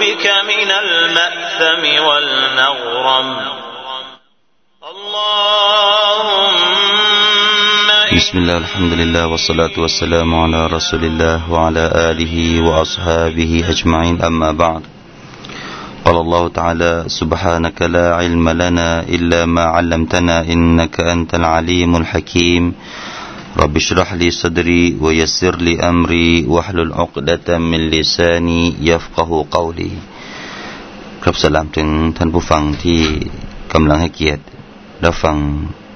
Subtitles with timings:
[0.00, 3.28] بك من المأثم والمغرم.
[4.92, 6.56] اللهم
[8.16, 14.82] بسم الله الحمد لله والصلاة والسلام على رسول الله وعلى آله وأصحابه أجمعين أما بعد.
[16.04, 22.74] قال الله تعالى سبحانك لا علم لنا إلا ما علمتنا إنك أنت العليم الحكيم.
[23.61, 29.91] رب اشرح لي صدري ويسر لي أمري واحلل عقدة من لساني يفقه قولي
[31.23, 33.01] ครับสลามถึงท่านผู้ฟังที่
[33.73, 34.43] กำลังให้เกียรติ
[35.05, 35.37] รับฟัง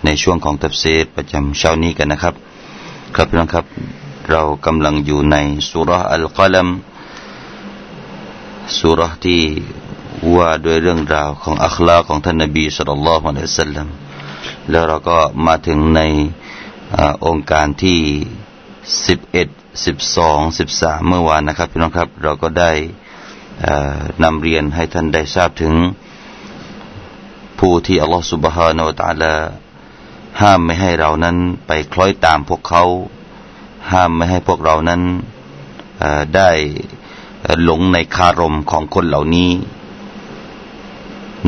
[0.05, 2.35] ในช่วงของตัฟซีรประจำเช้านี้กันนะครับ
[3.15, 3.65] ครับพี่น้องครับ
[4.31, 5.35] เรากำลังอยู่ใน
[5.69, 6.67] สุรอัลกัลัม
[8.79, 9.43] สุรที่
[10.35, 13.87] ว่าด้วยเรื่องราวของอัคลาของท่านนบีสุลต่านละฮ์อะลัยฮิสัลลัม
[14.69, 16.01] แล้วเราก็มาถึงใน
[17.26, 18.00] องค์การที่
[19.06, 19.48] สิบเอ็ด
[19.84, 22.72] สิบสองสิบสามเมื่อวานนะครับพี่น้องครับเราก็ได้
[24.22, 25.74] นำเรียนให้ท่านได้ทราบถึง
[27.58, 29.38] ผู้ที่อัลลอฮฺสุบฮานาอัลลอฮ
[30.40, 32.84] ห้ามไม่ให้เรานั้นไปคล้อยตามพวกเขา
[33.92, 35.02] ห้ามไม่ให้พวกเรานั้น
[36.36, 36.50] ได้
[37.64, 39.50] หลงในคารมของคนเหล่านี้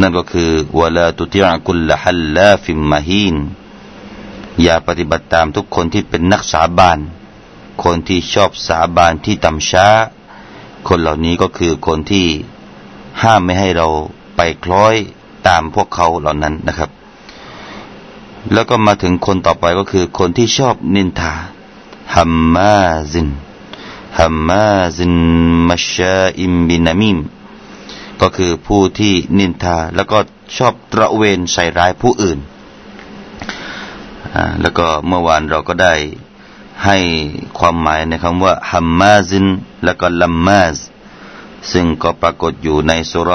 [0.01, 0.51] นั่นก็คือ
[0.81, 3.37] วลาตุติยกุลละฮัลลาฟิมมาฮีน
[4.63, 6.99] อย่าปฏิบัติตามทุกคนที่เป็นนักสาบาน
[7.85, 9.87] คนที่ชอบสาบานที่ต่ำช้า
[10.89, 12.27] คนเหล่านี้ก็คือคนที่
[13.23, 13.89] ห้ามไม่ให้เรา
[14.37, 14.95] ไปคล้อย
[15.47, 16.91] ตามพวกเขาเหล่านั้นนะครับ
[18.53, 21.33] แล้วก็มาถึงคนต่อไปก็คือคนที่ชอบนินทา
[22.15, 22.77] ฮัมมา
[23.13, 23.29] ซิน
[24.19, 24.67] ฮัมมา
[24.97, 25.15] ซิน
[25.69, 27.19] มัชาอิมบินามิม
[28.21, 30.19] ก็คือผู้ที่นินทาแล้วก็
[30.57, 32.39] ชอบตระเวนใส่ร้ายผู้อื่น
[34.61, 35.95] แล้วก็เมื่อวานเราก็ได้
[36.85, 36.97] ให้
[37.59, 39.47] ความหมายในคำว่าฮัมมาซิน
[39.85, 40.77] แล้วก็ลัมมาซ
[41.73, 43.31] ซึ่งก็ปรากฏอยู่ในสุร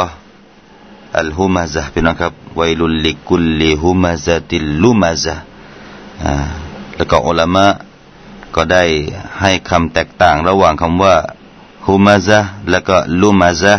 [1.17, 5.35] อัลฮุมาซะพี่น้องครับไวลุลลิกุลลิฮุมาซะติลลุมาซะ
[6.95, 7.65] แล้วก็อุลามะ
[8.55, 8.83] ก็ได้
[9.39, 11.15] ให้คำแตกต่างระหว่างคำว่า
[11.87, 12.39] ฮุมาซะ
[12.69, 13.73] แล้วก็ลุมาซะ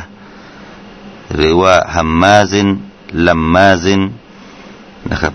[1.35, 2.69] หรือว่าฮัมมาซิน
[3.27, 4.01] ลัมมาซิน
[5.11, 5.35] นะครับ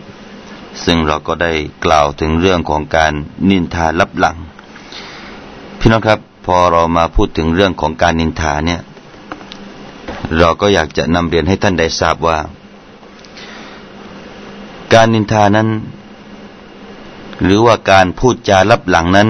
[0.84, 1.52] ซึ่งเราก็ได้
[1.86, 3.14] กล่าวถึงเรื่องของการ
[3.50, 4.38] นินทาลับหลัง
[5.80, 8.82] พี่น้องครับ พอเรามาพูดถึงเรื่องของการนินทาเนี่ย
[10.38, 12.38] เราก็อยากจะนำเรียนให้ท่านได้ทราบว่า
[14.94, 15.70] การนินทานั้น
[17.44, 19.30] หรือว่าการพูดจาลับหลังนั้น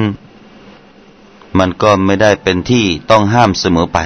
[1.57, 3.99] มันก็ไม่ได้เป็นที่ต้องห้ามเสมอไป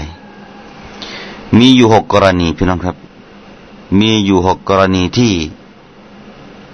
[1.58, 2.98] มีอยู่หกกรณีพี่น้องครับ
[4.00, 5.34] มีอยู่หกกรณีที่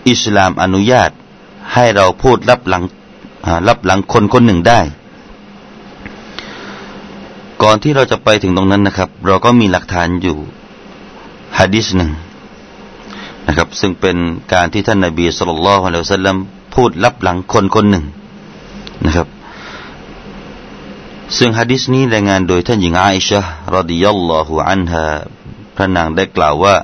[0.10, 1.12] อิสลามอนุญาต
[1.74, 2.84] ให้เราพูดรับหลัง
[3.68, 4.80] รับหลังคนคนหนึ่งได้
[7.62, 10.38] ก่อนที่เราจะไปถึงตรงนั้นนะครับ เราก็มีหลักฐานอยู่
[11.58, 12.12] ฮะดิษหนึ่ง
[13.48, 14.18] นะครับ ซึ่งเป็น
[14.54, 16.38] การที่ท่านนบีสุลต่านละฮ์อะลัยฮิสัลลัม
[16.76, 18.06] พูดรับหลังคนคนหนึ่ง
[19.06, 19.28] นะครับ
[21.38, 23.42] ซึ่งฮะดิษนี้รายงานโดยท่านหญิงอาอิชะ
[23.76, 25.06] รดิยัลลอฮุอันฮา
[25.76, 26.76] พระนางได้กล่าวว่า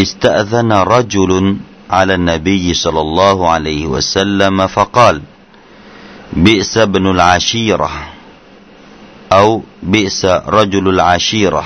[0.00, 1.46] อิสตะซนรจุลุน
[1.90, 5.22] على النبي صلى الله عليه وسلم فقال
[6.32, 7.90] بئس ابن العشيرة
[9.32, 11.64] أو بئس رجل العشيرة.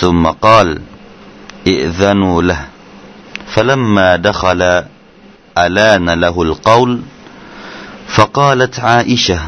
[0.00, 0.80] ثم قال
[1.66, 2.64] ائذنوا له.
[3.46, 4.84] فلما دخل
[5.58, 7.00] ألان له القول
[8.08, 9.40] فقالت عائشة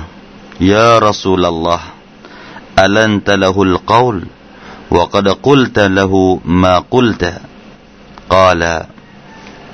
[0.61, 1.81] يا رسول الله
[2.79, 4.27] ألنت له القول؟
[4.91, 7.41] وقد قلت له ما قلت.
[8.31, 8.87] قال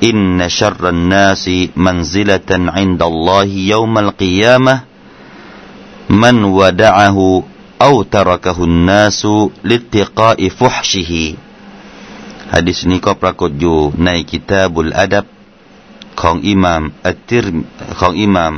[0.04, 4.76] إن شر الناس منزلة عند الله يوم القيامة
[6.10, 7.44] من ودعه
[7.82, 9.28] أو تركه الناس
[9.64, 11.14] لاتقاء فحشه
[12.54, 15.26] ฮะดิษนี้ก็ปรากฏอยู่ในกิตาบุลอาดับ
[16.22, 17.46] ของอิหม่ามอัตติร
[18.00, 18.54] ของอิหม่าม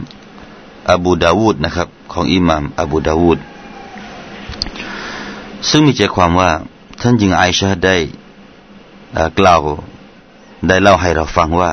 [0.92, 3.40] อบูดาวูดนะครับของอิหม่ามอบูดาวูด
[5.70, 6.52] ซึ่งมีใจความว่า
[7.02, 7.96] ท่านหญิงไอชาได้
[9.40, 9.61] กล่าว
[10.69, 11.71] ได้เล่าให้เราฟังว่า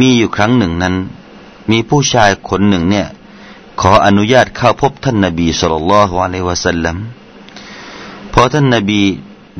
[0.00, 0.94] มีอยู่ครั้งหนึ่งนั้น
[1.70, 3.06] มีผู้ชายคนหนึ่งเนี่ย
[3.80, 6.96] ขออนุญาตเข้าพบท่านนบีสุลต่านละฮ์อะลัยวะสัลลัม
[8.32, 9.02] พอท่านนบี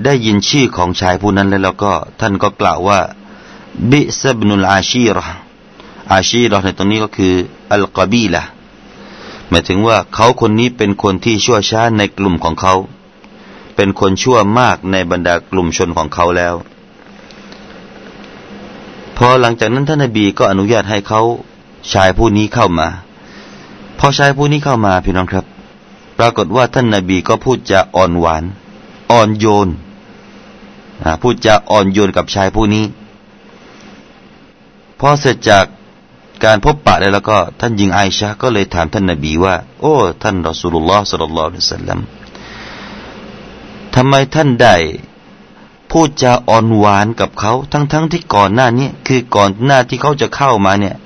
[0.05, 3.00] ได้ยินชื่อของชายผู้นั้นแล้วก็ท่านก็กล่าวว่า
[3.90, 5.19] บิซบนุลอาชีร
[6.12, 7.34] อาชีรในตรงนี้ก็คือ
[7.72, 8.43] อัลกบีละ
[9.49, 12.75] หมายถึงว่าเขาคนนี้เป็นคนที่ชั่วช้าในกลุ่มของเขา
[13.76, 16.55] เป็นคนชั่วมากในบรรดากลุ่มชนของเขาแล้ว
[19.16, 21.20] พอหลังจากนั้นท่านนบีก็อนุญาตให้เขา
[21.92, 22.88] ชายผู้นี้เข้ามา
[23.98, 25.44] พอชายผู้นี้เข้ามาพี่น้องครับ
[26.18, 28.44] ปรากฏว่าท่านนบีก็พูดจะอ่อนหวาน
[29.12, 29.68] อ่อนโยน
[31.22, 32.84] พูดจาอ่อนโยนกับชายผู้นี้
[35.00, 35.64] พอเสร็จจาก
[36.44, 42.00] การพบปะแล้วก็ ท่านหญิงไอชาก็เลยถามท่านนบีว่า โอ้ ท่านรอสูลุลลอฮ์สัลลัลลอฮุอะลัยฮิสัลลัม
[43.94, 44.74] ทำไมท่านได้
[45.90, 50.96] พูดจาอ่อนหวานกับเขาทั้งๆทที่ก่อนหน้านี้คือก่อนหน้าที่เขาจะเข้ามาเนี่ย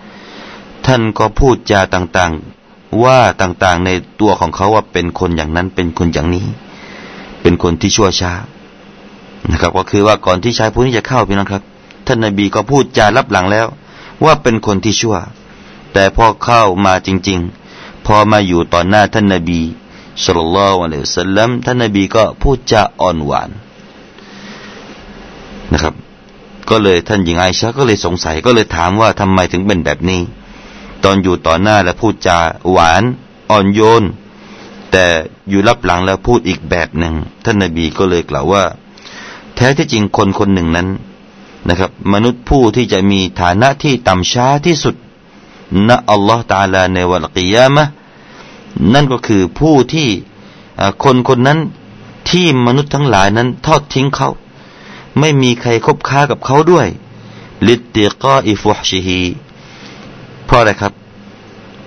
[0.86, 3.90] ท่านก็พูดจาต่างๆ ว่าต่างๆใน
[4.20, 6.46] ตัวของเขาว่าเป็นคนอย่างนั้นเป็นคนอย่างนี้
[7.42, 8.32] เป็นคนที่ชั่วช้า
[9.50, 11.62] นะครับ ก็คือว่าก่อนที่ชายผู้นี้จะเข้าพี่น้องครับ
[12.06, 13.66] ท่านนบีก็พูดจารับหลังแล้ว
[14.24, 15.16] ว่าเป็นคนที่ชั่ว
[15.92, 17.40] แต่พอเข้ามาจริง
[17.72, 19.60] ๆ พอมาอยู่ต่อหน้าท่านนบี
[20.24, 23.50] สุลต่านละอัลลอฮฺสัลลัมท่านนบีก็พูดจาอ่อนหวาน
[25.72, 25.94] นะครับ
[26.70, 30.20] ก็เลยท่านหญิงไอชาก็เลยสงสัยก็เลยถามว่าทำไมถึงเป็นแบบนี้
[31.04, 32.38] ตอนอยู่ต่อหน้าแล้วพูดจา
[32.72, 33.02] หวาน
[33.50, 34.04] อ่อนโยน
[34.92, 35.06] แต่
[35.48, 37.14] อยู่รับหลังแล้วพูดอีกแบบหนึ่ง
[37.44, 38.64] ท่านนบีก็เลยกล่าวว่า
[39.54, 40.88] แท้ที่จริงคนคนหนึ่งนั้น
[41.68, 44.94] นะครับ มนุษย์ผู้ที่จะมีฐานะที่ต่ำช้าที่สุด
[45.88, 47.84] ณอัลลอฮฺตาลาในวันกิยามะ
[48.92, 50.08] นั่นก็คือผู้ที่
[51.04, 51.58] คนคนนั้น
[52.30, 54.30] ที่มนุษย์ทั้งหลายนั้นทอดทิ้งเขา
[55.18, 56.86] ไม่มีใครคบค้ากับเขาด้วย
[57.66, 59.20] ลิตติกาอิฟุชิฮี
[60.46, 60.92] เพราะอะไรครับ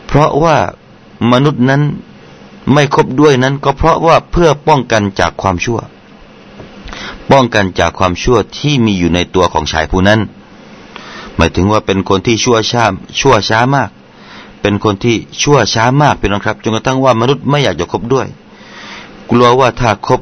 [0.08, 0.58] เพราะว่า
[1.32, 1.82] มนุษย์นั้น
[2.74, 5.80] ไม่คบด้วยนั้น ก็เพราะว่าเพื่อป้องกันจากความชั่ว
[7.32, 10.20] ป้องกันจากความชั่วที่มีอยู่ในตัวของชายผู้นั้น
[11.36, 12.86] หมายถึงว่าเป็นคนที่ชั่วช้า
[13.20, 13.90] ชั่วช้ามาก
[14.62, 18.28] เป็นคนที่ชั่วช้ามากเป็นนะครับจนกระทั่งว่ามนุษย์ไม่อยากจะคบด้วย
[19.32, 20.22] กลัวว่าถ้าคบ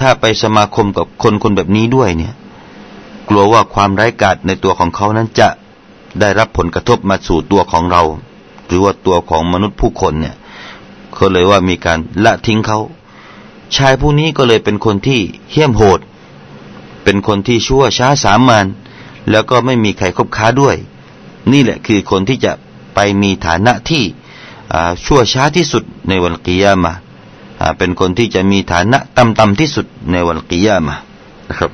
[0.00, 2.34] ถ้าไปสมาคมกับคนคนแบบนี้ด้วยเนี่ย
[3.28, 5.48] กลัวว่าความไร้กาจในตัวของเขานั้นจะ
[6.20, 8.02] ได้รับผลกระทบมาสู่ตัวของเรา
[8.66, 10.36] หรือว่าตัวของมนุษย์ผู้คนเนี่ย
[11.14, 12.78] เขาเลยว่ามีการละทิ้งเขา
[13.76, 15.20] ชายผู้นี้ก็เลยเป็นคนที่
[15.50, 16.00] เหี้ยมโหด
[17.04, 18.66] เป็นคนที่ชั่วช้าสามาน
[19.30, 20.76] แล้วก็ไม่มีใครคบค้าด้วย
[21.52, 22.52] นี่แหละคือคนที่จะ
[22.94, 24.04] ไปมีฐานะที่
[25.04, 26.92] ชั่วช้าที่สุดในวันกิยามา
[27.78, 30.96] เป็นคนที่จะมีฐานะต่ำๆที่สุดในวันกิยามะ
[31.48, 31.72] นะครับ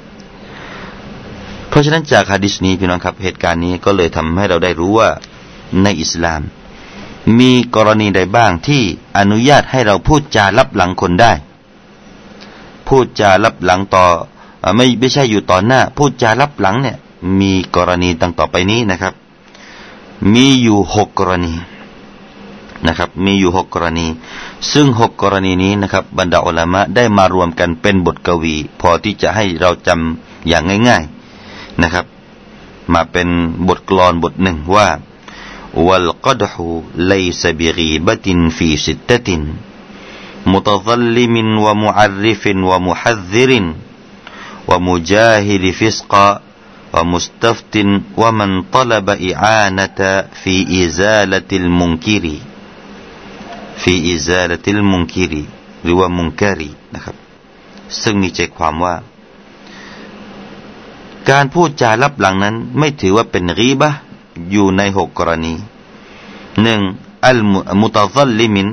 [1.68, 5.10] เพราะฉะนั้นจากฮะดิษนี้พี่น้องครับ เหตุการณ์นี้ก็เลยทำให้เราได้รู้ว่า
[5.82, 6.42] ในอิสลาม
[7.38, 8.82] มีกรณีใดบ้างที่
[9.18, 11.32] อนุญาตให้เราพูดจารับหลังคนได้
[12.88, 14.06] พูดจารับหลังต่อ
[14.76, 16.96] ไม่ไม่ใช่อยู่ต่อหน้า พูดจารับหลังเนี่ย
[17.40, 19.14] มีกรณีดังต่อไปนี้นะครับ
[20.34, 21.54] มีอยู่หกกรณี
[22.87, 24.07] นะครับมีอยู่หกกรณี
[24.71, 32.05] ซึ่งหกกรณีนี้นะครับ บรรดาอัลามะได้มารวมกันเป็นบทกวี พอที่จะให้เราจำอย่างง่ายๆนะครับ
[32.93, 33.27] มาเป็น
[33.67, 34.89] บทกลอนบทหนึ่งว่า
[35.87, 36.53] والقدح
[37.13, 38.27] ليس بغيبة
[38.57, 39.29] في ستة
[40.53, 43.51] متظلم ومعرف ومحذر
[44.69, 46.29] ومجاهل فسقا
[46.95, 47.75] ومستفت
[48.21, 49.99] ومن طلب إعانة
[50.43, 50.55] في
[50.85, 52.25] إزالة المنكر
[53.80, 55.44] في إزالة المنكر
[55.82, 57.16] หรือว่า منكر นะครับ
[58.02, 58.94] ซึ่งมีใจความว่า
[61.30, 63.90] การพูดจาลับหลังนั้น ไม่ถือว่าเป็นغيبة
[64.50, 65.54] อยู่ในหกกรณี
[66.62, 66.80] หนึ่ง
[67.26, 68.68] المتظلم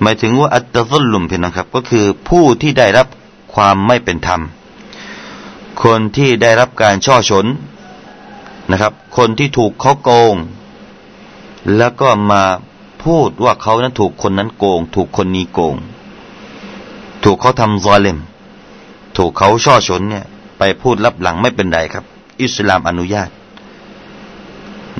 [0.00, 3.06] หมายถึงว่า التظلم เพียนะครับ ก็คือผู้ที่ได้รับ
[3.54, 4.40] ความไม่เป็นธรรม
[5.82, 7.46] คนที่ได้รับการช่อฉน
[8.70, 10.36] นะครับ คนที่ถูกเขาโกง
[11.76, 12.42] แล้วก็มา
[13.04, 15.76] พูดว่าเขานั้นถูกคนนั้นโกง ถูกคนนี้โกง
[17.24, 18.18] ถูกเขาทำซอเลม
[19.16, 20.24] ถูกเขาช่อชนเนี่ย
[20.58, 22.04] ไปพูดรับหลังไม่เป็นไรครับ
[22.42, 23.30] อิสลามอนุญาต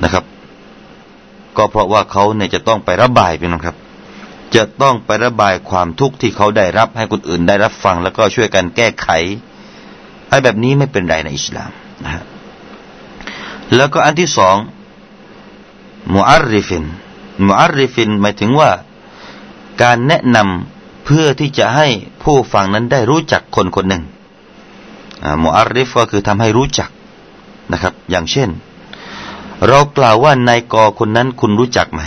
[0.03, 0.23] นะครับ
[1.57, 3.77] ก็เพราะว่าเขาเนี่ยจะต้องไประบายพี่น้องครับ
[4.55, 9.07] จะต้องไประบายความทุกข์ที่เขาได้รับให้คนอื่นได้รับฟัง แล้วก็ช่วยกันแก้ไข
[10.29, 11.71] ไอ้แบบนี้ไม่เป็นไรในอิสลาม
[12.03, 12.23] นะฮะ
[13.75, 14.55] แล้วก็อันที่สอง
[16.13, 16.85] มุอัรริฟิน
[17.45, 18.69] มุอัรริฟินหมายถึงว่า
[19.81, 21.87] การแนะนำเพื่อที่จะให้
[22.23, 24.03] ผู้ฟังนั้นได้รู้จักคนคนหนึ่ง
[25.43, 26.89] มุอัรริฟก็คือทำให้รู้จัก
[27.71, 28.49] นะครับ อย่างเช่น
[29.67, 32.01] เรากล่าวว่านายกอคนนั้นคุณรู้จักไหม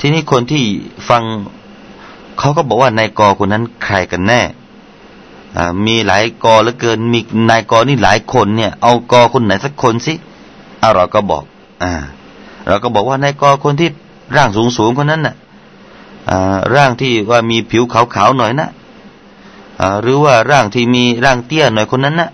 [0.00, 0.64] ทีนี้คนที่
[1.08, 1.22] ฟัง
[2.38, 4.42] เขาก็บอกว่านายกอคนนั้นใครกันแน่
[5.86, 10.14] มีหลายกอเหลือเกิน มีนายกอนี่หลายคนเนี่ย เอากอคนไหนสักคนสิ
[10.82, 11.44] อาเราก็บอก
[11.82, 11.92] อ่า
[12.70, 13.88] เราก็บอกว่านายกคนที่
[14.36, 15.34] ร่างสูงสูงคนนั้นน่ะ
[16.74, 18.68] ร่างที่ว่ามีผิวขาวๆหน่อยนะ
[20.02, 22.30] หรือว่าร่างที่มีร่างเตี้ยหน่อยคนนั้นนะ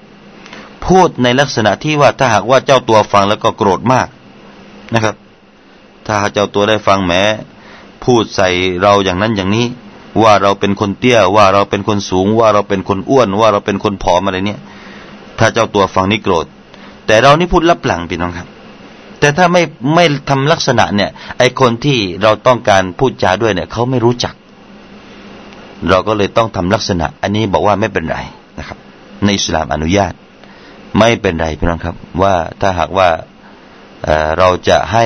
[0.87, 4.09] พูดในลักษณะที่ว่าถ้าหากว่าเจ้าตัวฟังแล้วก็โกรธมาก
[4.95, 5.15] นะครับ
[6.07, 7.23] ถ้าเจ้าตัวได้ฟังแม้
[8.05, 8.49] พูดใส่
[8.83, 9.67] เราอย่างนั้นอย่างนี้
[10.23, 14.61] ว่าเราเป็นคนเตี้ยว่าเราเป็นคนสูง ว่าเราเป็นคนอ้วน ว่าเราเป็นคนผอมอะไรเนี่ย
[15.39, 16.47] ถ้าเจ้าตัวฟังนี่โกรธ
[17.07, 18.49] แต่เรานี่พูดลับหลังพี่น้องครับ
[19.27, 19.63] แต่ถ้าไม่
[19.95, 24.35] ไม่ทำลักษณะเนี่ย ไอคนที่เราต้องการพูดจาด้วยเนี่ยเขาไม่รู้จัก
[25.89, 28.19] เราก็เลยต้องทำลักษณะ อันนี้บอกว่าไม่เป็นไร
[28.59, 28.79] นะครับ
[29.25, 30.13] ในอิสลามอนุญาต
[30.99, 33.09] ไม่เป็นไรพี่น้องครับ ว่าถ้าหากว่า
[34.05, 35.05] เเราจะให้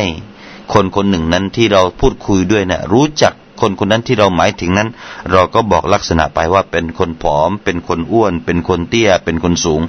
[0.74, 4.88] คนคนหนึ่งนั้นที่เราพูดคุยด้วยเนะี่ยรู้จักคนคนนั้นที่เราหมายถึงนั้น
[5.32, 9.80] เราก็บอกลักษณะไปว่าเป็นคนผอม เป็นคนอ้วน เป็นคนเตี้ย เป็นคนสูง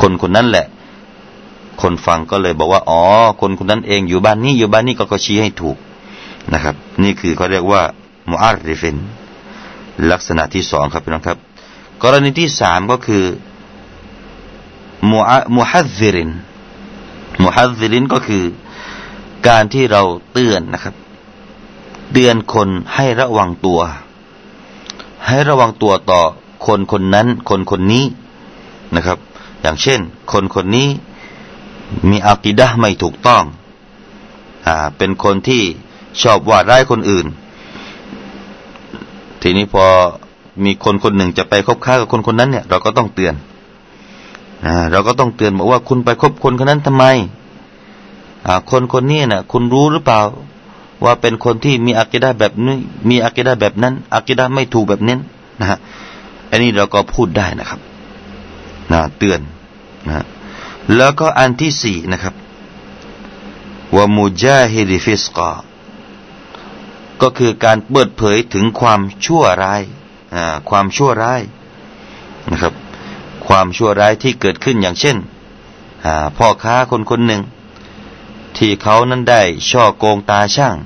[0.00, 0.66] คนคนนั้นแหละ
[1.82, 3.02] คนฟังก็เลยบอกว่าอ๋อ
[3.40, 5.76] คนคนนั้นเองอยู่บ้านนี้อยู่บ้านนี้ก็ก็ชี้ให้ถูก
[6.52, 7.82] นะครับ นี่คือเขาเรียกว่า
[8.30, 8.96] มุอาริฟิน
[10.10, 11.38] ลักษณะที่สองครับพี่น้องครับ
[12.02, 13.24] กรณีที่สามก็คือ
[15.10, 15.18] มุ
[15.56, 16.30] มฮัซิริน
[17.44, 18.44] มุฮัซิรินก็คือ
[19.48, 20.94] การที่เราเตือนนะครับ
[22.12, 23.80] เตือนคนให้ระวังตัว
[25.26, 26.20] ให้ระวังตัวต่อ
[26.66, 28.04] คนคนนั้น คนคนนี้
[28.96, 29.18] นะครับ
[29.62, 30.00] อย่างเช่น
[30.32, 30.88] คนคนนี้
[32.10, 33.44] มีอากิดะไม่ถูกต้อง
[34.66, 35.62] อ่าเป็นคนที่
[36.22, 37.26] ชอบว่าร้ายคนอื่น
[39.42, 39.84] ทีนี้พอ
[40.64, 43.34] มีคนคนหนึ่งจะไปคบค้ากับคนคนนั้นเนี่ย เราก็ต้องเตือน
[44.66, 47.04] อ่าเราก็ต้องเตือนบอกว่าคุณไปคบคนคนนั้นทำไม
[48.46, 50.20] อ่าคนคนนี้นะ่ะ คุณรู้หรือเปล่า
[51.04, 52.76] ว่าเป็นคนที่มีอักิดาแบบนี้
[53.08, 55.16] มีอักิดาแบบนั้นอักิดาไม่ถูกแบบนี้
[55.60, 55.78] นะฮะ
[56.50, 57.80] อันนี้เราก็พูดได้นะครับ
[58.92, 59.40] นะเตือน
[60.06, 60.24] นะ
[60.96, 62.34] แล้วก็อันที่สี่นะครับ
[63.94, 65.50] ว่ามุจาฮิริฟิสกา
[67.20, 69.82] ก็คือการเปิดเผยถึงความชั่วร้าย
[70.70, 71.42] ความชั่วร้าย
[72.50, 72.74] นะครับ
[73.46, 75.16] ความชั่วร้ายที่เกิดขึ้นอย่างเช่น
[76.36, 77.42] พ่อค้าคนคนหนึ่ง
[78.56, 80.76] ที่เขานั้นได้ช่อโกงตาช่าง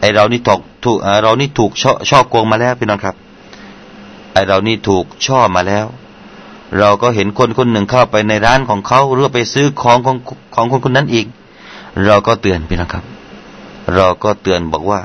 [0.00, 3.16] ไอเรานี่ถูกถูกเรานี่ถูกช่อช่อโกงมาแล้วพี่น้องครับ
[4.32, 5.86] ไอเรานี่ถูกช่อมาแล้ว
[6.78, 10.16] เราก็เห็นคนคนหนึ่งเข้าไปในร้านของเขาหรือไปซื้อของของ
[10.54, 11.26] ของคนคนนั้นอีก
[12.06, 13.04] เราก็เตือนพี่น้องครับ
[13.94, 15.00] เราก็เตือนบอกว่า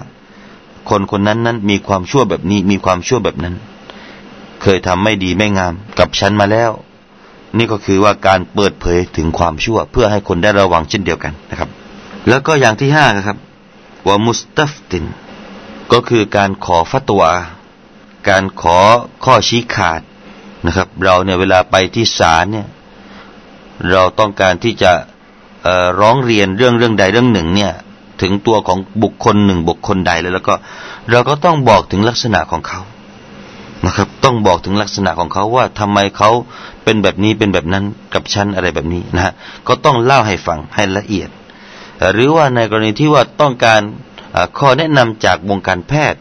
[0.89, 3.55] คนคนนั้นนั้นมีความชั่วแบบนี้มีความชั่วแบบนั้น
[4.62, 6.72] เคยทำไม่ดีไม่งามกับฉันมาแล้ว
[7.57, 11.69] นี่ก็คือว่าการเปิดเผยถึงความชั่ว เพื่อให้คนได้ระวังเช่นเดียวกันนะครับ
[12.27, 13.38] แล้วก็อย่างที่ห้าครับ
[14.07, 15.05] ว่ามุสตัฟติน
[15.91, 17.34] ก็คือการขอฟัตวา
[18.29, 18.77] การขอ
[19.24, 20.01] ข้อชี้ขาด
[20.65, 22.67] นะครับ เราเนี่ยเวลาไปที่ศาลเนี่ย
[23.91, 24.91] เราต้องการที่จะ
[26.00, 27.72] ร้องเรียนเรื่องเรื่องใดเรื่องหนึ่ง เนี่ย
[28.22, 30.55] ถึงตัวของบุคคลหนึ่งบุคคลใดแล้วแล้วก็
[31.12, 32.81] เราก็ต้องบอกถึงลักษณะของเขา
[33.86, 36.29] นะครับ ต้องบอกถึงลักษณะของเขาว่าทำไมเขา
[36.84, 39.34] เป็นแบบนี้เป็นแบบนั้นกับฉันอะไรแบบนี้นะฮะ
[39.67, 41.29] ก็ต้องเล่าให้ฟังให้ละเอียด
[42.13, 43.81] หรือว่าในกรณีที่ว่าต้องการ
[44.57, 46.19] ข้อแนะนำจากวงการแพทย์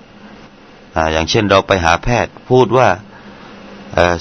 [1.13, 2.89] อย่างเช่นเราไปหาแพทย์พูดว่า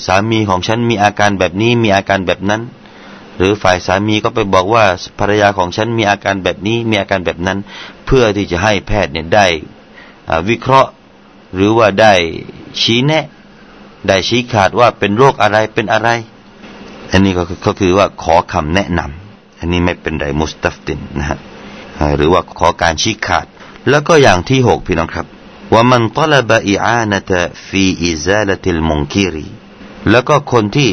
[0.05, 2.62] สามีของฉันมีอาการแบบนี้มีอาการแบบนั้น
[3.38, 4.86] หรือฝ่ายสามีก็ไปบอกว่า
[5.20, 7.58] ภรรยาของฉันมีอาการแบบนี้มีอาการแบบนั้น
[8.05, 9.46] เพื่อที่จะให้แพทย์เนี่ยได้
[10.50, 10.91] วิเคราะห์
[11.55, 12.13] หรือว่าได้
[12.82, 13.25] ชี้แนะ
[14.08, 16.10] ได้ชี้ขาดว่าเป็นโรคอะไรเป็นอะไร
[17.12, 17.34] อันนี้
[17.65, 21.39] ก็คือว่าขอคำแนะนำอันนี้ไม่เป็นไรمستفت นะฮะ
[22.17, 23.46] หรือว่าขอการชี้ขาด
[23.89, 25.25] แล้วก็อย่างที่หกพี่น้องครับ
[25.73, 29.47] ومن طلب إعانة في إزالة المنكر
[30.09, 30.91] แล้วก็คนที่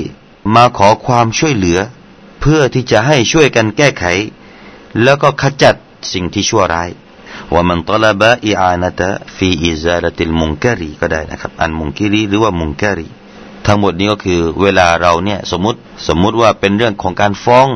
[0.54, 1.78] มาขอความช่วยเหลือ
[2.40, 4.04] เพื่อที่จะให้ช่วยกันแก้ไข
[5.02, 5.74] แล้วก็ขจัด
[6.12, 6.90] สิ่งที่ชั่วร้าย
[7.52, 13.08] ومن طلب إعانة في إزالة المنكر ก็ได้นะครับ المنكر หรือว่า منكر
[13.66, 17.66] ทั้งหมดนี้ก็คือเวลาเราเนี่ยสมมติสมมุติว่าเป็นเรื่องของการฟ้อง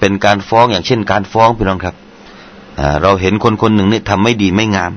[0.00, 1.94] เป็นการฟ้องอย่างเช่นการฟ้องพี่น้องครับ
[3.02, 4.92] เราเห็นคนคนหนึ่งนี่ทำไม่ดีไม่งาม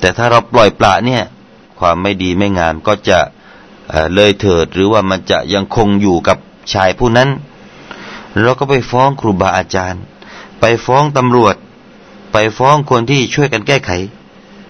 [0.00, 1.22] แต่ถ้าเราปล่อยปละเนี่ย
[1.78, 3.18] ความไม่ดีไม่งามก็จะ
[4.14, 6.38] เลยเถิดหรือว่ามันจะยังคงอยู่กับ
[6.72, 7.28] ชายผู้นั้น
[8.42, 10.02] เราก็ไปฟ้องครูบาอาจารย์
[10.60, 11.54] ไปฟ้องตำรวจ
[12.32, 13.90] ไปฟ้องคนที่ช่วยกันแก้ไข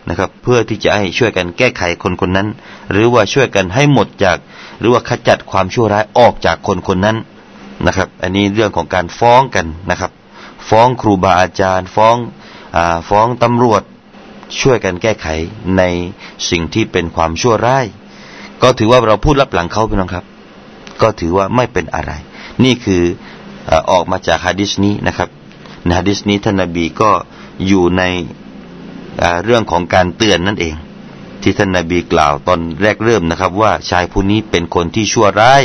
[0.09, 2.49] นะครับ เพื่อที่จะให้ช่วยกันแก้ไขคนคนนั้น
[2.91, 4.37] หรือว่าช่วยกันให้หมดจาก
[4.79, 7.17] หรือว่าขจัดความชั่วร้ายออกจากคนคนนั้น
[7.87, 10.13] นะครับ อันนี้เรื่องของการฟ้องกันนะครับ
[10.69, 12.17] ฟ้องครูบาอาจารย์ ฟ้อง
[12.77, 13.83] อฟ้องตำรวจ
[14.61, 15.27] ช่วยกันแก้ไข
[15.79, 15.83] ใน
[16.51, 17.87] สิ่งที่เป็นความชั่วร้าย
[18.63, 20.25] ก็ถือว่าเราพูดรับหลังเขาพี่น้องครับ
[21.03, 22.13] ก็ถือว่าไม่เป็นอะไร
[22.65, 23.03] นี่คือ
[23.91, 25.29] ออกมาจากฮะดิษนี้นะครับ
[25.85, 27.11] ในฮะดิษนี้ท่านนบีก็
[27.67, 28.03] อยู่ใน
[29.45, 30.75] เรื่องของการเตือนนั่นเอง
[31.43, 35.63] ที่ท่านนบีกล่าวตอนแรกเริ่มนะครับ ว่าชายผู้นี้เป็นคนที่ชั่วร้าย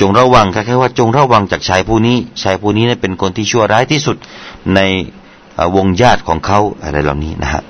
[0.00, 4.16] จงระวังแค่ว่าจงระวังจากชายผู้นี้ ชายผู้นี้เนี่ยเป็นคนที่ชั่วร้ายที่สุด
[4.74, 4.80] ใน
[5.75, 7.61] วงญาติของเขาอะไรเหล่านี้นะฮะ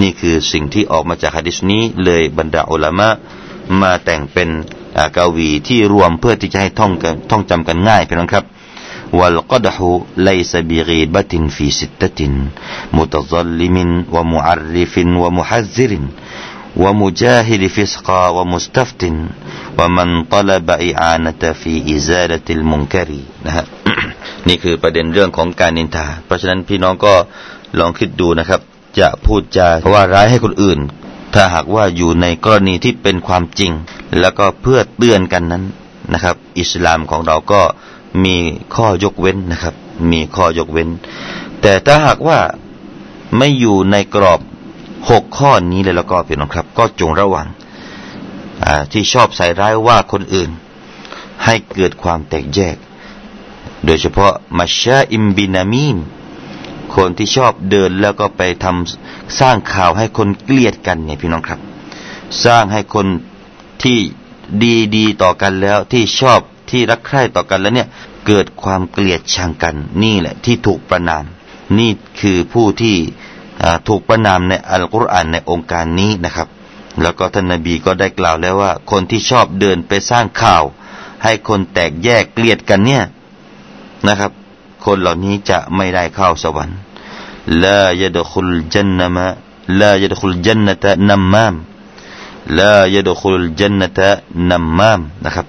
[0.00, 3.08] นี่คือสิ่งที่ออกมาจากฮะดิษนี้เลยบรรดาอุลามะ
[3.80, 4.50] มาแต่งเป็น
[5.16, 8.44] กาวีที่รวมเพื่อที่จะให้ท่องกันท่องจำกันง่ายพี่น้องครับ
[9.12, 9.76] والقدح
[10.16, 12.20] ليس بغيبة في ستة
[12.92, 15.92] متظلم ومعرف ومحذر
[16.76, 19.02] ومجاهد فسقا ومستفت
[19.78, 23.08] ومن طلب إعانة في إزالة المنكر
[24.47, 27.13] นี่คือประเด็นเรื่องของการนินทา เพราะฉะนั้นพี่น้องก็
[27.79, 28.61] ลองคิดดูนะครับ
[28.99, 30.79] จะพูดจาว่าร้ายให้คนอื่น
[31.33, 33.71] ถ้าหากว่าอยู่ในกรณีที่เป็นความจริง
[34.19, 35.63] แล้วก็เพื่อเตือนกันนั้น
[36.13, 37.61] นะครับ อิสลามของเราก็
[38.25, 38.37] มี
[38.75, 39.75] ข้อยกเว้นนะครับ
[40.11, 40.89] มีข้อยกเว้น
[41.61, 42.39] แต่ถ้าหากว่า
[43.37, 44.39] ไม่อยู่ในกรอบ
[45.09, 47.47] หกข้อนี้เลยแล้วก็พี่น้องครับ ก็จงระวัง
[48.91, 50.49] ที่ชอบใส่ร้ายว่าคนอื่น
[51.45, 52.75] ให้เกิดความแตกแยก
[53.85, 55.97] โดยเฉพาะมัชชาอิมบินามีม
[56.95, 61.59] คนที่ชอบเดินแล้วก็ไปทำสร้างข่าวให้คนเกลียดกันเนี่ยพี่น้องครับ
[62.43, 63.07] สร้างให้คน
[63.83, 63.99] ที่
[64.63, 67.87] ดีดีต่อกันแล้วที่ชอบที่รักใคร่ต่อกันแล้วเนี่ย
[68.27, 71.23] เกิดความเกลียดชังกัน นี่แหละที่ถูกประนาม
[71.79, 72.95] นี่คือผู้ที่
[73.87, 76.47] ถูกประนามในอัลกุรอานในองค์การนี้นะครับ
[77.01, 80.63] แล้วก็ท่านนบีก็ได้กล่าวแล้วว่า คนที่ชอบเดินไปสร้างข่าว
[81.23, 83.03] ให้คนแตกแยกเกลียดกันเนี่ย
[84.07, 84.31] นะครับ
[84.85, 86.77] คนเหล่านี้จะไม่ได้เข้าสวรรค์
[87.63, 89.27] ลายดคุลจันนมะ
[89.79, 91.55] ลายดคุลจันนตะนัมมาม
[92.59, 94.09] ลายดคุลจันนตะ
[94.49, 95.47] นัมมามนะครับ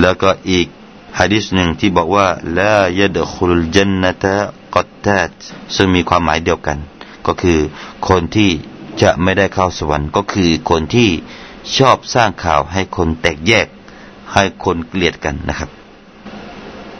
[0.00, 0.66] แล้วก็อีก
[1.18, 2.26] ฮะดิษหนึ่งที่บอกว่า
[2.58, 4.34] ลายดคุลจันนตะ
[4.74, 5.30] กัตตาต
[5.74, 6.78] ซึ่งมีความหมายเดียวกัน
[7.26, 7.58] ก็คือ
[8.08, 8.50] คนที่
[9.02, 11.08] จะไม่ได้เข้าสวรรค์ ก็คือคนที่
[11.76, 13.66] ชอบสร้างข่าวให้คนแตกแยก
[14.32, 15.70] ให้คนเกลียดกันนะครับ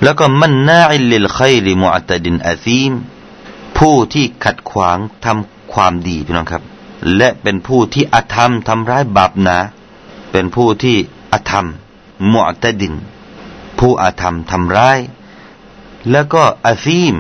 [0.03, 2.93] แล้วก็มันนาอิลลิลไคริมุอัตดินอาซีม
[3.79, 6.63] ผู้ที่ขัดขวางทำความดีพี่น้องครับ
[7.17, 9.59] และเป็นผู้ที่อธรรมทำร้ายบาปนา
[10.33, 10.97] เป็นผู้ที่
[11.33, 11.67] อธรรม
[12.33, 12.95] มุอตดิน
[13.79, 14.99] ผู้อาธรรมทำร้าย
[16.11, 17.17] แล้วก็อาฟีม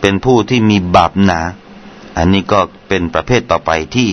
[0.00, 1.40] เป็นผู้ที่มีบาปหนา
[2.16, 4.08] อันนี้ก็เป็นประเภทต่อไปที่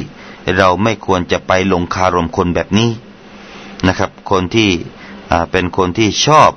[0.58, 2.92] เราไม่ควรจะไปลงคารมคนแบบนี้
[3.88, 4.70] นะครับ คนที่
[5.52, 6.52] เป็นคนที่ชอบ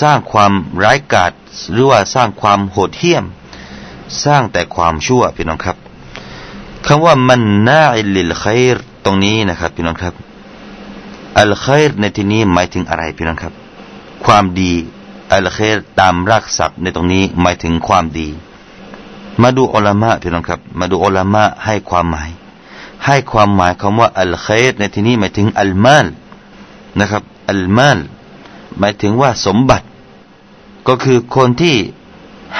[0.00, 1.32] สร้างความร้ายกาจ
[1.72, 3.24] หรือว่าสร้างความโหดเหี้ยม
[4.24, 5.76] สร้างแต่ความชั่วพี่น้องครับ
[6.86, 10.14] คำว่ามันน่าอิลิลขัยรตรงนี้นะครับพี่น้องครับ
[11.38, 13.52] อัลขัยรในที่นี้หมายถึงอะไรพี่น้องครับ
[14.24, 14.72] ความดี
[15.32, 18.28] อัลขัยรตามรากศัพท์ในตรงนี้หมายถึงความดี
[19.42, 22.30] มาดูอัลมะพี่น้องครับ มาดูอัลมะให้ความหมาย
[23.06, 26.06] ให้ความหมายคำว่าอัลขัยรในที่นี้หมายถึงอัลมาล
[27.00, 27.98] นะครับอัลมาล
[28.78, 29.86] หมายถึงว่าสมบัติ
[30.88, 31.76] ก็คือคนที่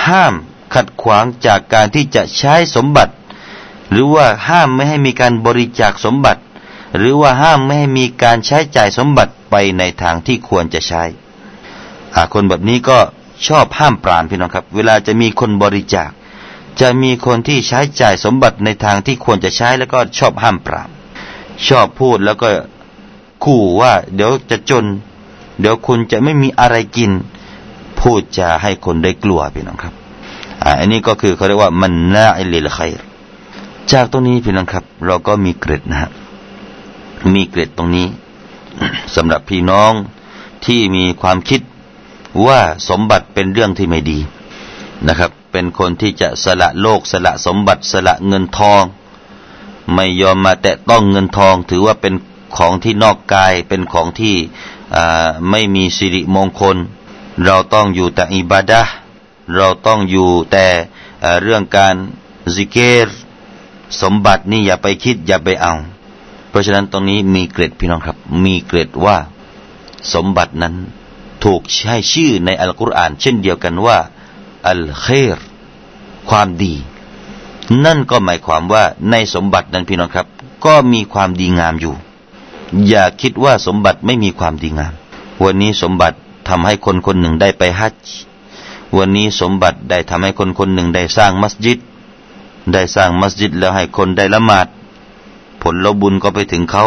[0.07, 0.35] ห้าม
[0.75, 3.13] ขัดขวางจากการที่จะใช้สมบัติ
[3.91, 6.41] หรือว่าห้ามไม่ให้มีการบริจาคสมบัติ
[6.97, 11.03] หรือว่าห้ามไม่ให้มีการใช้จ่ายสมบัติไปในทางที่ควรจะใช้
[12.35, 12.99] คนแบบนี้ก็
[13.47, 16.11] ชอบห้ามปรามพี่น้องครับ เวลาจะมีคนบริจาค
[16.81, 20.91] จะมีคนที่ใช้จ่ายสมบัติในทางที่ควรจะใช้แล้วก็ชอบห้ามปราม
[21.69, 22.49] ชอบพูดแล้วก็
[23.45, 24.85] ขู่ว่า เดี๋ยวจะจน
[25.61, 27.11] เดี๋ยวคุณจะไม่มีอะไรกิน
[28.01, 29.95] พูดจะให้คนได้กลัวพี่น้องครับ
[30.79, 32.83] อันนี้ก็คือเขาเรียกว่ามันน่าอิลิลไคร
[33.93, 36.11] จากตรงนี้พี่น้องครับ เราก็มีเกร็ดนะฮะ
[37.35, 38.07] มีเกร็ดตรงนี้
[39.15, 39.93] สำหรับพี่น้อง
[40.67, 41.61] ที่มีความคิด
[42.47, 44.19] ว่าสมบัติเป็นเรื่องที่ไม่ดี
[45.07, 48.83] นะครับ เป็นคนที่จะสละโลกสละสมบัติสละเงินทอง
[49.95, 52.15] ไม่ยอมมาแตะต้องเงินทอง ถือว่าเป็น
[52.57, 54.35] ของที่นอกกายเป็นของที่
[55.51, 56.77] ไม่มีสิริมงคล
[57.45, 58.83] เราต้องอยู่แต่อิบาดะ
[59.55, 60.67] เราต้องอยู่แต่
[61.43, 61.95] เรื่องการ
[62.55, 62.77] ซิกเก
[63.07, 63.09] ร
[64.01, 65.75] สมบัตินี่อย่าไปคิดอย่าไปเอา
[66.49, 69.17] เพราะฉะนั้นตรงนี้มีเกร็ดพี่น้องครับ มีเกร็ดว่า
[70.15, 70.75] สมบัตินั้น
[71.45, 73.99] ถูกใช้ชื่อในอัลกุรอานเช่นเดียวกันว่า
[74.69, 75.39] อัลเคร
[76.29, 76.75] ความดี
[77.85, 80.27] นั่นก็หมายความว่าในสมบัตินั้นพี่น้องครับ
[80.65, 81.95] ก็มีความดีงามอยู่
[82.89, 84.95] อย่าคิดว่าสมบัติไม่มีความดีงาม
[85.45, 86.17] วันนี้สมบัติ
[86.49, 88.15] ทำให้คนคนหนึ่งได้ไปฮัจจ์
[88.97, 91.79] วันนี้สมบัติได้ทำให้คนคนหนึ่งได้สร้างมัสยิด
[92.73, 94.67] ได้สร้างมัสยิดแล้วให้คนได้ละหมาด
[95.63, 96.87] ผลลบุญก็ไปถึงเขา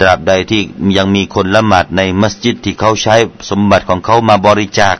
[0.00, 0.62] ตราบใดที่
[0.96, 3.14] ยังมีคนละหมาดในมัสยิดที่เขาใช้
[3.50, 4.96] สมบัติของเขามาบริจาค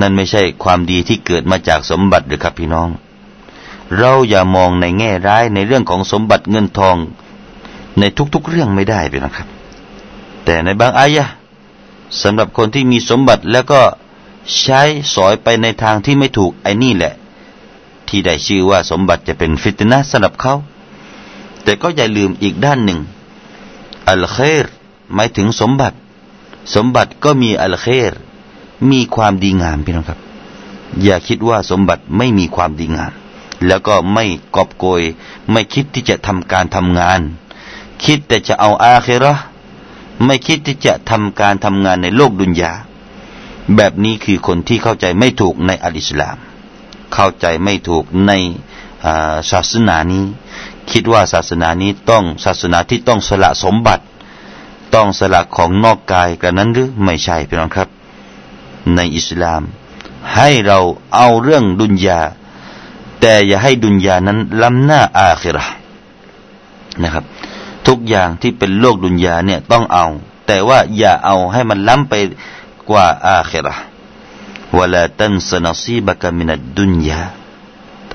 [0.00, 2.88] นั่นไม่ใช่ความดีที่เกิดมาจากสมบัติหรือครับพี่น้อง
[3.96, 6.96] เราอย่ามองในแง่ร้ายในเรื่องของสมบัติเงินทอง
[7.98, 9.48] ในทุกๆเรื่องไม่ได้พี่น้องครับ
[10.44, 11.26] แต่ในบางอายะ
[12.22, 13.80] สำหรับคนที่มีสมบัติแล้วก็
[14.60, 14.80] ใช้
[15.14, 17.14] สอยไปในทางที่ไม่ถูกไอ้นี่แหละ
[18.08, 20.54] ที่ได้ชื่อว่าสมบัติจะเป็นฟิตนะสำหรับเขา
[21.64, 23.00] แต่ก็อย่าลืมอีกด้านหนึ่ง
[24.08, 24.66] อัลเคร
[25.14, 25.96] หมายถึงสมบัติ
[26.74, 28.12] สมบัติก็มีอัลเคร
[28.90, 30.20] มีความดีงามพี่น้องครับ
[31.02, 33.12] อย่าคิดว่าสมบัติไม่มีความดีงาม
[33.66, 35.02] แล้วก็ไม่กอบโกย
[35.50, 37.20] ไม่คิดที่จะทำการทำงาน
[38.04, 39.34] คิดแต่จะเอาอาเครอ
[40.24, 42.72] ไม่คิดที่จะทำการทำงานในโลกดุนยา
[43.76, 46.36] แบบนี้คือคนที่เข้าใจไม่ถูกในอัลอิสลาม
[47.14, 48.32] เข้าใจไม่ถูกใน
[49.50, 50.24] ศาสนานี้
[50.90, 54.04] คิดว่าศาสนานี้ต้องศาสนาที่ต้องสละสมบัติ
[54.94, 57.88] ต้องสละของนอกกายกันนั้นหรือไม่ใช่พี่น้องครับ
[58.94, 59.62] ในอิสลาม
[60.34, 60.78] ให้เรา
[61.14, 62.20] เอาเรื่องดุนยา
[63.20, 65.58] แต่อย่าให้ดุนยานั้นล้ำหน้าอาคิร
[67.02, 67.24] นะครับ
[67.88, 70.06] ทุกอย่างที่เป็นโลกดุนยาเนี่ยต้องเอา
[70.46, 72.14] แต่ว่าอย่าเอาให้มันล้ำไป
[72.90, 73.84] กว่าอาคิรห์
[74.78, 77.20] วลาตันสนซีบกามินัดดุนยา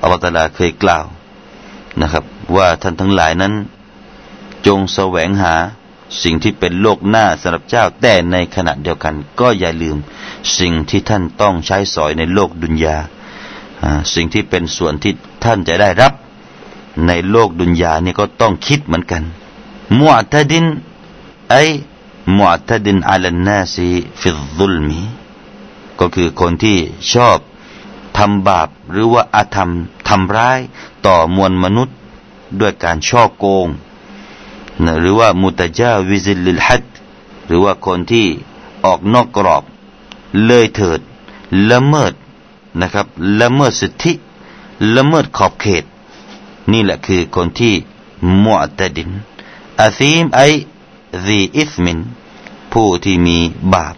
[0.00, 1.04] อัลลอฮฺตาลาเคยกล่าว
[2.00, 2.24] นะครับ
[2.56, 3.52] ว่าท่านทั้งหลายนั้น
[4.66, 5.54] จงแสวงหา
[6.22, 9.96] สิ่งที่เป็นโลกหน้าสำหรับเจ้าแต่ในขณะเดียวกัน ก็อย่าลืม
[10.58, 12.96] สิ่งที่ท่านต้องใช้สอยในโลกดุนยา
[14.14, 15.12] สิ่งที่เป็นส่วนที่
[15.44, 16.12] ท่านจะได้รับ
[17.06, 19.22] ในโลกดุนยานี่ก็ต้องคิดเหมือนกัน
[19.98, 25.02] معتد أي معتد على الناس في الظلم
[25.98, 26.78] ก็คือคนที่
[27.12, 27.38] ชอบ
[28.16, 29.70] ทำบาปหรือว่าอาธรรม
[30.08, 30.60] ทำร้าย
[31.06, 31.96] ต่อมวลมนุษย์
[32.60, 33.68] ด้วยการฉ้อโกง
[34.84, 36.84] นะหรือว่าمتجاوز للحد
[37.46, 38.26] หรือว่าคนที่
[38.84, 39.64] ออกนอกกรอบ
[40.44, 41.00] เลยเถิด
[41.70, 42.12] ละเมิด
[42.80, 43.06] นะครับ
[43.40, 44.12] ละเมิดสิทธิ
[44.94, 45.84] ละเมิดขอบเขต
[46.72, 47.74] นี่แหละคือคนที่
[48.42, 49.10] معتد أثيم
[49.80, 51.98] أي ذي إثم
[52.72, 53.38] ผู้ที่มี
[53.74, 53.96] บาป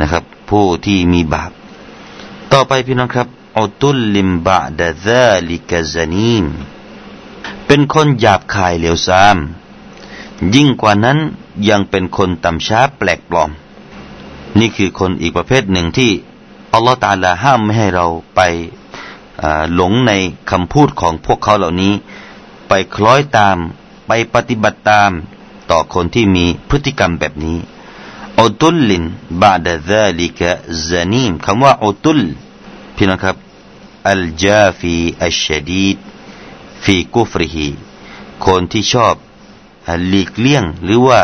[0.00, 1.52] นะครับ ผู้ที่มีบาป
[2.52, 3.28] ต่อไปพี่น้องครับ
[3.58, 6.44] عتل بعد ذلك زنيم
[7.66, 9.36] เป็นคนหยาบคายเลวทราม
[10.54, 11.18] ยิ่งกว่านั้น
[11.68, 13.50] ยังเป็นคนต่ำช้าแปลกปลอม
[14.58, 16.10] นี่คือคนอีกประเภทหนึ่งที่
[16.72, 18.40] อัลลอฮฺตาลาห้ามไม่ให้เราไป
[19.74, 20.12] หลงใน
[20.50, 21.92] คำพูดของพวกเขาเหล่านี้
[22.68, 23.56] ไปคล้อยตาม
[24.06, 25.10] ไปปฏิบัติตาม
[25.70, 27.58] ต่อคนที่มีพฤติกรรมแบบนี้
[28.38, 29.04] อุตุลลิน
[29.40, 30.50] บาดะซาลิกะ
[30.86, 32.20] ซานีมคำว่าอุตุล
[32.96, 33.36] พี่น้องครับ
[34.10, 35.96] อัลจาฟีอัชดีด
[36.82, 37.68] ฟีกุฟริฮี
[38.44, 39.14] คนที่ชอบ
[40.08, 41.20] หลีกเลี่ยง หรือว่า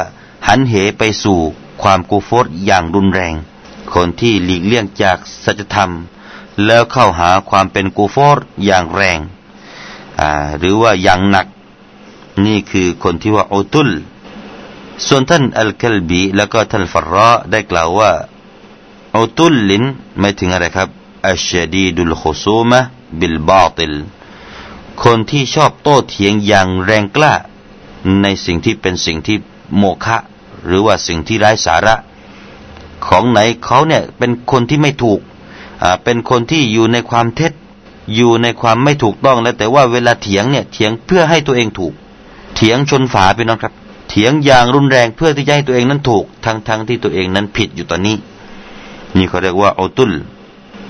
[0.47, 1.39] หันเหไปสู่
[1.83, 3.35] ความกูฟรอย่างรุนแรง
[3.95, 5.91] คนที่หลีกเลี่ยงจากสัจธรรม
[6.67, 9.19] แล้วเข้าหาความเป็นกูฟรอย่างแรง
[10.59, 11.47] หรือว่าอย่างหนัก
[12.45, 13.91] นี่คือคนที่ว่าอุตุล
[15.07, 18.13] ส่วนท่านอัลกัลบีแล้วก็ท่านฟรราได้กล่าวว่า
[19.17, 19.85] อุตุลลิน
[20.19, 20.89] ไม่ถึงอะไรครับ
[21.29, 22.81] อัชดีดุลขุซูมะ
[23.19, 23.95] บิลบาติล
[25.03, 27.33] คนที่ชอบโต้เถียงอย่างแรงกล้า
[28.23, 29.37] ในสิ่งที่เป็นสิ่งที่
[29.77, 30.17] โมฆะ
[30.65, 31.95] หรือว่าสิ่งที่ไร้สาระ
[33.07, 35.21] ของไหนเขาเนี่ยเป็นคนที่ไม่ถูก
[36.05, 37.53] เป็นคนที่อยู่ในความเท็จ
[38.15, 41.95] อยู่ในความไม่ถูกต้องแล้วแต่ว่าเวลาเถียงเนี่ยเถียงเพื่อให้ตัวเองถูก
[42.55, 43.73] เถียงชนฝาไปน้องครับ
[44.11, 48.17] เถียงอย่างรุนแรงเพื่อที่จะให้ตัวเองนั้นถูกทั้งทั้งที่ตัวเองนั้นผิดอยู่ตอนนี้
[49.17, 50.13] นี่เขาเรียกว่าอตุล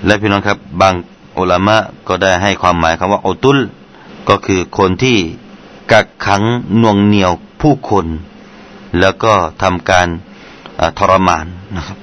[0.06, 0.94] และพี่น้องครับ บาง
[1.38, 1.76] อุลามะ
[2.08, 3.58] ก็ได้ให้ความหมายคำว่าอตุล
[4.28, 5.16] ก็คือคนที่
[5.92, 6.42] กักขัง
[6.80, 8.06] น่วงเหนียวผู้คน
[9.00, 10.08] แล้วก็ทำการ
[10.98, 11.46] ทรมาน
[11.76, 11.98] นะครับ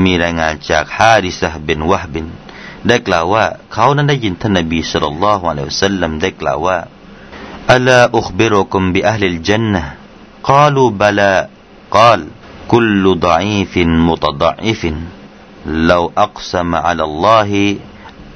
[0.04, 2.26] มีรายงานจากฮาริซะบินวะบิน
[2.88, 6.78] ได้กล่าวว่าเขานั้นได้ยินท่านนบีสุลต่านละฮ์อะลัยฮิวสัลลัมได้กล่าวว่า
[7.74, 9.82] อัลาอุคบิรุคุมบิอัลลิลจันนะ
[10.50, 11.32] قالوا بلى
[11.96, 12.20] قال
[12.72, 13.74] كل ضعيف
[14.08, 14.82] متضعف
[15.66, 17.50] لو أقسم على الله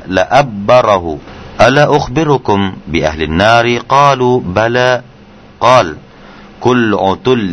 [0.07, 1.19] لأبره
[1.61, 5.03] ألا أخبركم بأهل النار قالوا بلى
[5.61, 5.97] قال
[6.61, 7.53] كل عتل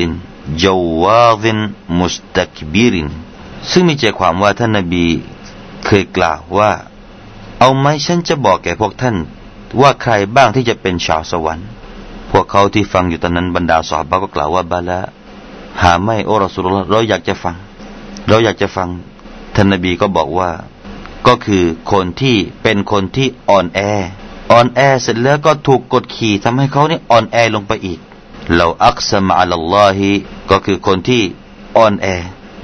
[0.63, 1.45] جواظ
[1.99, 2.95] مستكبر
[3.71, 5.05] ซึ่งมีใจความว่าท่านนบี
[5.86, 6.71] เคยกล่าวว่า
[7.59, 9.15] เอาไหมฉันจะบอกแก่พวกท่าน
[9.81, 11.67] ว่าใครบ้างที่จะเป็นชาวสวรรค์
[12.31, 14.99] พวกเขาที่ฟังอยู่ตอนนั้นบรรดาสาบะก็กล่าวว่าบาละ
[15.82, 17.56] หาไม่โอรสุลลเราอยากจะฟัง
[18.28, 18.88] เราอยากจะฟัง
[19.54, 20.50] ท่านนบีก็บอกว่า
[21.26, 23.80] ก็คือคนที่เป็นคนที่อ่อนแอ
[24.52, 27.98] อ่อนแอเสร็จแล้วก็ถูกกดขี่ทำให้เขานี่อ่อนแอลงไปอีก
[28.54, 30.10] เราอักษมอัลลอฮิ
[30.50, 31.22] ก็คือคนที่
[31.76, 32.06] อ่อนแอ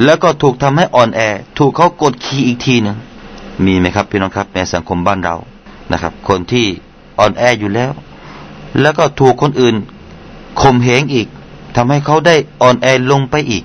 [0.04, 1.20] แล้วก็ถูกทำให้อ่อนแอ
[1.58, 2.96] ถูกเขากดขี่อีกทีหนึ่ง
[3.64, 5.36] มีไหมครับพี่น้องครับในสังคมบ้านเรา
[5.92, 6.66] นะครับ คนที่
[7.18, 7.92] อ่อนแออยู่แล้ว
[8.80, 9.74] แล้วก็ถูกคนอื่น
[10.60, 11.28] ข่มเหงอีก
[11.76, 13.64] ทำให้เขาได้อ่อนแอลงไปอีก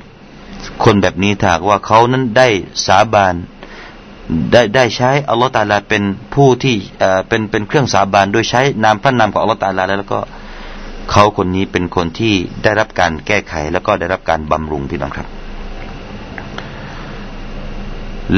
[0.84, 2.48] คนแบบนี้ถ้าว่าเขานั้นได้
[2.86, 3.36] สาบาน
[4.52, 10.20] ได้ได้ใช้อัลลอฮฺตาลาเป็นผู้ที่เอ่อเป็นเป็นเครื่องสาบานโดยใช้นามพระนามของอัลลอฮฺตาลาแล้วก็
[11.12, 15.28] เขาคนนี้เป็นคนที่ได้รับการแก้ไขแล้วก็ได้รับการบำรุงพี่น้องครับ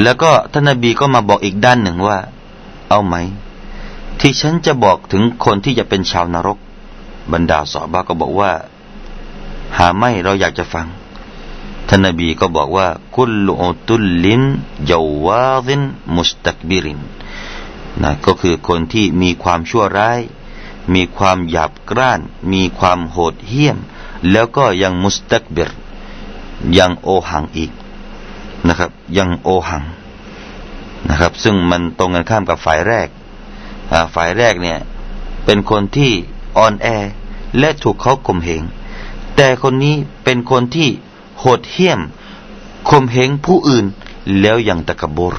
[0.02, 2.18] แล้วก็ท่านนบีก็มาบอกอีกด้านหนึ่งว่า
[2.88, 3.14] เอาไหม
[4.20, 6.58] ที่ฉันจะบอกถึงคนที่จะเป็นชาวนรก
[7.32, 8.50] บรรดาสอบาก็บอกว่า
[9.76, 10.86] หาไม่เราอยากจะฟัง
[11.88, 14.42] ท่านนบีก็บอกว่ากุลอุตุลลิน
[14.90, 15.82] ยาวาดิน
[16.14, 17.00] มุสตักบิริน
[18.02, 20.20] นะก็คือคนที่มีความชั่วร้าย
[20.94, 22.20] มีความหยาบกร้าน
[22.52, 23.78] มีความโหดเหี้ยม
[24.30, 25.70] แล้วก็ยังมุสตักบิร
[26.78, 27.72] ยังโอหังอีก
[28.66, 29.82] นะครับ ยังโอหัง
[31.08, 33.08] นะครับ ซึ่งมันตรงกันข้ามกับฝ่ายแรก
[34.14, 34.78] ฝ่ายแรกเนี่ย
[35.44, 36.12] เป็นคนที่
[36.56, 36.86] อ่อนแอ
[37.58, 38.62] และถูกเขาข่มเหง
[39.36, 40.88] แต่คนนี้เป็นคนที่
[41.38, 42.00] โหดเหี้ยม
[42.88, 43.86] ข่มเหงผู้อื่น
[44.40, 45.34] แล้วยังตะกบร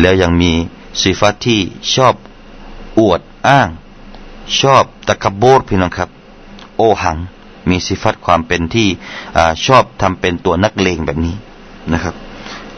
[0.00, 0.52] แล้วยังมี
[1.00, 1.60] สิฟัตที่
[1.94, 2.14] ชอบ
[2.98, 3.68] อวดอ้าง
[4.60, 6.10] ชอบตะกบรพี่น้องครับ
[6.76, 7.16] โอหัง
[7.68, 8.88] มีสิฟัตความเป็นที่
[9.66, 11.34] ชอบทำเป็นตัวนักเลงแบบนี้
[11.92, 12.14] นะครับ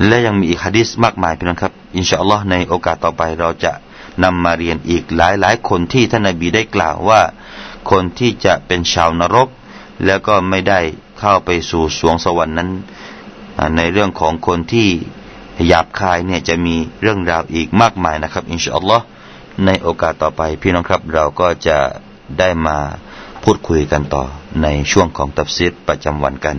[0.06, 3.72] และยังมีอีกฮะดิษมากมายพี่น้องครับ อินชาอัลลอฮ์ในโอกาสต่อไปเราจะ
[4.24, 7.20] นำมาเรียนอีกหลายหลายคนที่ท่านนาบีได้กล่าวว่า
[7.90, 9.48] คนที่จะเป็นชาวนรก
[10.06, 10.80] แล้วก็ไม่ได้
[11.18, 12.70] เข้าไปสู่สรวงสวรรค์นั้น
[13.76, 14.88] ในเรื่องของคนที่
[15.66, 19.04] หยาบคายเนี่ยจะมีเรื่องราวอีกมากมายนะครับ อินชาอัลลอฮ์
[19.64, 21.78] ในโอกาสต่อไป พี่น้องครับเราก็จะ
[22.38, 22.78] ได้มา
[23.44, 24.24] พูดคุยกันต่อ
[24.62, 26.56] ในช่วงของตัฟซีรประจำวันกัน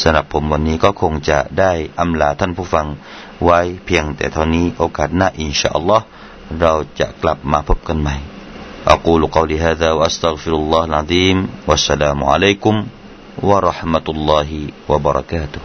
[0.00, 2.86] สำหรับผมวันนี้ก็คงจะได้อำลาท่านผู้ฟัง
[3.44, 6.04] ไว้เพียงแต่เท่านี้โอกาสหน้าอินชาอัลลอฮ์
[6.60, 8.16] เราจะกลับมาพบกันใหม่
[8.86, 12.86] أقول قولي هذا وأستغفر الله العظيم والسلام عليكم
[13.42, 15.60] ورحمة الله وبركاته.